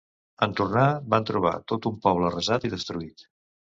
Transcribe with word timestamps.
En 0.45 0.55
tornar, 0.59 0.85
van 1.15 1.27
trobar 1.31 1.53
tot 1.73 1.87
un 1.93 2.01
poble 2.07 2.29
arrasat 2.31 2.67
i 2.71 2.73
destruït. 2.77 3.29